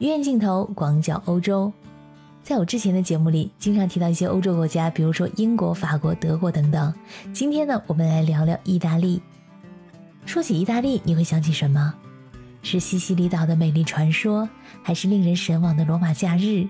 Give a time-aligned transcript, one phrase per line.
[0.00, 1.70] 鱼眼镜头广角欧洲。
[2.42, 6.94] 在我之前的节目里，经常提到一些欧洲国家，比如说英国、法国、德国等等。
[7.34, 9.20] 今天呢，我们来聊聊意大利。
[10.24, 11.92] 说起意大利，你会想起什么？
[12.62, 14.48] 是西西里岛的美丽传说，
[14.82, 16.66] 还是令人神往的罗马假日？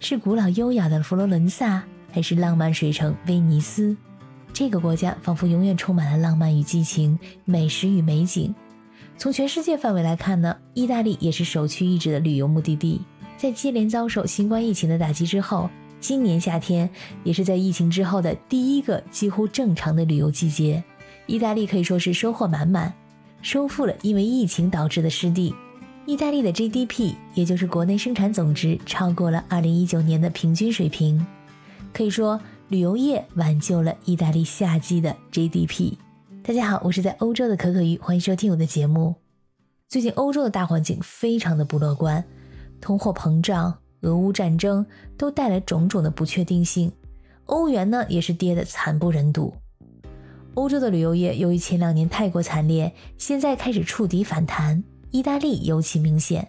[0.00, 3.94] 是古老优雅的佛罗伦萨，还是浪漫水城威尼斯？
[4.54, 8.54] 这个国家仿佛永远充满了浪漫与激情、美食与美景。
[9.18, 13.00] 从全世界范围来看呢，意大利也是首屈一指的旅游目的地。
[13.36, 15.68] 在接连遭受新冠疫情的打击之后，
[16.00, 16.88] 今年夏天
[17.24, 20.82] 也是在疫情之后的第一个几乎正常的旅游季节。
[21.26, 22.92] 意大利可以说是收获满满，
[23.42, 25.54] 收复了因为疫情导致的失地。
[26.04, 31.26] 意大利的 GDP，也就是国内生产总值，超过了2019年的平均水平。
[31.92, 35.94] 可以说，旅游业挽救了意大利夏季的 GDP。
[36.46, 39.16] 大家好，我是在欧洲的可可鱼，欢迎收听我的节目。
[39.88, 42.22] 最近欧洲的大环境非常的不乐观。
[42.80, 44.86] 通货膨胀、俄乌战争
[45.18, 46.92] 都带来种种的不确定性，
[47.46, 49.52] 欧元呢也是跌得惨不忍睹。
[50.54, 56.48] 欧洲的旅游业由于前两年太过惨烈，现在开始触底反弹，意大利尤其明显。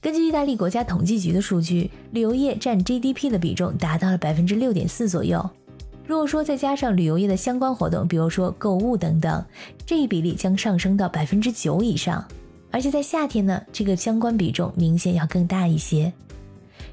[0.00, 5.48] 根据意大利国家统计局的数据，旅游业占 GDP 的比重达到了百分之六点四左右。
[6.12, 9.42] 如果说再加上旅游业的相关活动，比如说购物等等，
[9.86, 12.22] 这一比例将上升到百分之九以上。
[12.70, 16.12] 而且在夏天呢，这个相关比重明显要更大一些。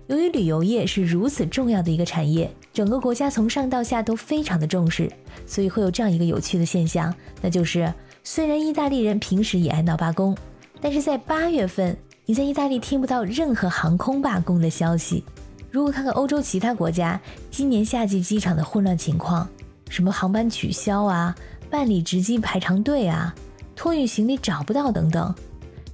[0.07, 5.11] 由于旅游业是如此重要的一个产业，整个国家从上到下都非常的重视，
[5.45, 10.33] 所以会有这样一个有趣的现象，那就是虽然意大利人平时也爱闹罢工，
[10.79, 15.25] 但是在八月份，你在意大利听不到任何航空罢工的消息。
[15.71, 17.19] 如果看看欧洲其他国家
[17.51, 19.47] 今年夏季机场的混乱情况，
[19.89, 21.35] 什么航班取消啊，
[21.69, 23.33] 办理值机排长队啊，
[23.75, 25.33] 托运行李找不到等等。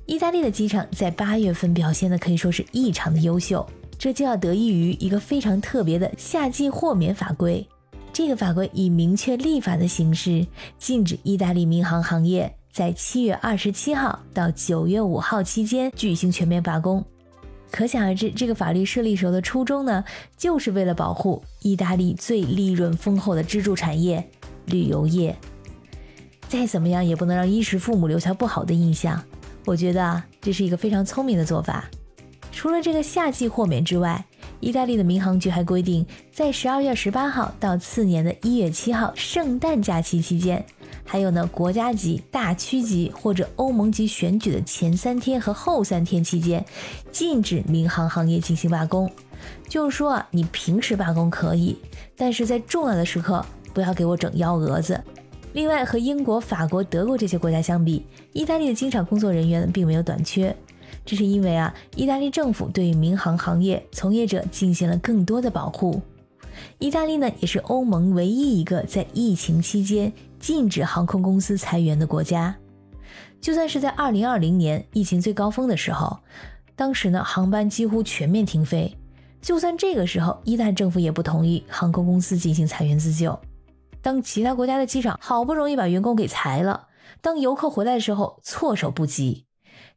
[0.06, 7.68] 意大利的机场在八月份表现的可以说是异常的优秀，这就要得益于一个非常特别的夏季豁免法规。
[8.14, 10.46] 这个法规以明确立法的形式，
[10.78, 17.03] 禁止意大利民航行业在七月二十七号到九月五号期间举行全面罢工。
[17.75, 20.02] 可想而知，这个法律设立时候的初衷呢，
[20.38, 24.25] 就是为了保护意大利最利润丰厚的支柱产业——
[24.68, 25.36] 旅游业。
[26.47, 29.22] 再怎么样，也不能让衣食父母留下不好的印象。
[29.66, 31.84] 我觉得啊，这是一个非常聪明的做法。
[32.50, 34.24] 除了这个夏季豁免之外，
[34.62, 40.66] 意大利的民航局还规定，在十二月十八号到次年的一月七号圣诞假期期间，
[41.05, 46.66] 还有呢国家级、大区级或者欧盟级选举的前三天和后三天期间，
[47.11, 49.09] 禁止民航行业进行罢工。
[49.69, 51.77] 就是说啊，你平时罢工可以，
[52.17, 54.99] 但是在重要的时刻不要给我整幺蛾子。
[55.53, 60.53] 另外，和英国、法国、德国这些国家相比，意大利的机场工作人员并没有短缺。
[61.05, 66.01] 这是因为啊，意大利政府对于民航行业从业者进行了更多的保护。
[66.79, 70.11] 意大利呢，也是欧盟唯一一个在疫情期间
[70.45, 72.56] 禁止航空公司裁员的国家。
[73.41, 76.19] 就算是在2020年疫情最高峰的时候，
[76.75, 78.95] 当时呢，航班几乎全面停飞。
[79.41, 83.35] 就算这个时候，意大利政府也不同意航空公司进行裁员自救。
[84.03, 86.89] 当其他国家的机场好不容易把员工给裁了，
[87.22, 89.47] 当游客回来的时候措手不及。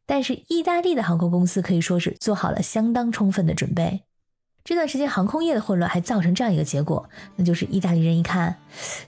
[0.07, 4.01] 但是意大利的航空公司可以说是做好了相当充分的准备。
[4.63, 8.55] 这段时间航空业的混乱还造成这样一个结果，那就是意大利人一看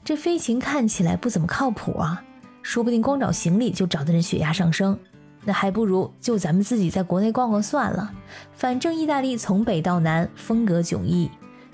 [0.04, 2.24] 这飞行看起来不怎么靠谱啊，
[2.64, 4.98] 说不定光找行李就找的人血压上升，
[5.46, 8.12] 那还不如就咱们自己在国内逛逛算了。
[8.54, 11.30] 反正意大利从北到南风格迥异，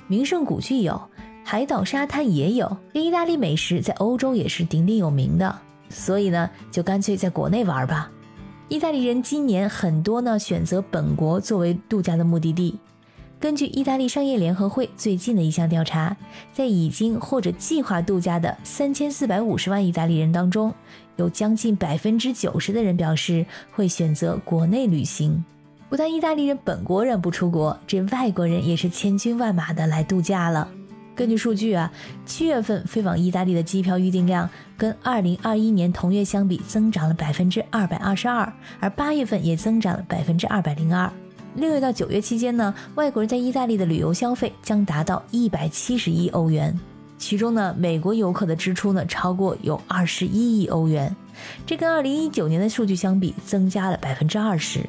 [0.07, 1.01] 名胜古迹有。
[1.45, 5.57] 海岛沙滩也有，这意大利美食在欧洲也是鼎鼎有名的，
[5.87, 8.11] 所以呢，就干脆在国内玩吧。
[8.67, 12.77] 意大利人今年很多呢选择本国作为度假的目的地。
[13.39, 16.17] 根据意大利商业联合会最近的一项调查，
[16.51, 20.73] 在已经或者计划度假的三千四百五十万意大利人当中，
[21.17, 25.45] 有将近百分之九十的人表示会选择国内旅行。
[25.87, 30.67] 不但意大利人本国人不出国，这外国人也是千军万马的来度假了。
[31.15, 31.91] 根据数据啊，
[32.25, 41.11] 七月份飞往意大利的机票预订量跟二零二一年同月相比增长了百分之二百二十二，而八月份也增长了百分之二百零二。
[41.57, 46.79] 六月到九月期间呢，外国人在意大利的旅游消费将达到一百七十亿欧元，
[47.17, 51.13] 其中呢，美国游客的支出呢超过有二十一亿欧元，
[51.65, 54.81] 这跟二零一九年的数据相比增加了百分之二十。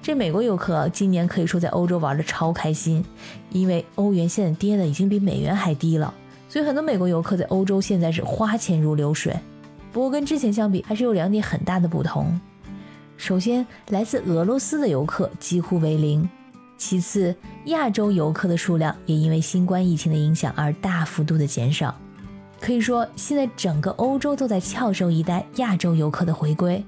[0.00, 3.04] 这美国游客今年可以说在欧洲玩的超开心，
[3.50, 6.14] 因为欧元现在跌的已经比美元还低了，
[6.48, 9.34] 所以很多美国游客在欧洲现在是花钱如流水。
[9.90, 12.40] 不过跟之前相比，还是有两点很大的不同。
[13.22, 16.28] 首先，来自俄罗斯的游客几乎为零；
[16.76, 17.32] 其次，
[17.66, 21.94] 亚洲游客的数量也因为新冠疫情的影响而大幅度的减少。
[22.60, 26.84] 可以说，现在整个欧洲都在翘首以待亚洲游客的回归。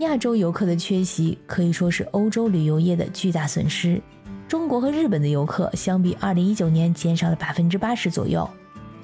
[0.00, 3.98] 亚洲游客的缺席可以说是欧洲旅游业的巨大损失。
[4.46, 8.46] 中国和日本的游客相比2019年减少了百分之八十左右。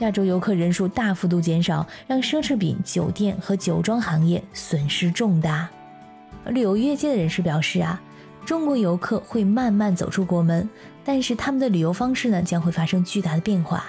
[0.01, 5.67] 亚洲游客人数大幅度减少，让奢侈品、酒店和酒庄行业损失重大。
[6.47, 8.01] 旅游业界的人士表示啊，
[8.45, 10.69] 中国游客会慢慢走出国门，
[11.05, 13.85] 但是他们的旅游方式呢将会发生巨大的变化。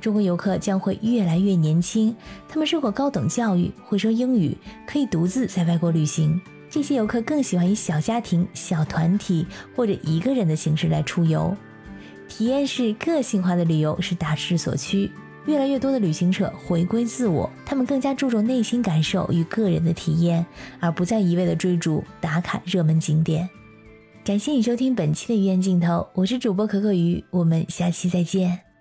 [0.00, 2.14] 中国游客将会越来越年轻，
[2.48, 6.40] 他们受过高等教育，会说英语，可以独自在外国旅行。
[6.68, 9.46] 这些游客更喜欢以小家庭、小团体
[9.76, 11.56] 或者一个人的形式来出游，
[12.28, 15.10] 体验式、个性化的旅游是大势所趋。
[15.46, 20.44] 越来越多的旅行者回归自我，他们更加注重内心感受与个人的体验，
[20.80, 23.48] 而不再一味的追逐打卡热门景点。
[24.24, 28.73] 感谢你收听本期的鱼眼镜头，我是主播可可鱼，我们下期再见。